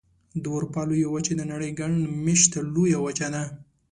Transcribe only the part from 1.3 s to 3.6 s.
د نړۍ ګڼ مېشته لویه وچه ده.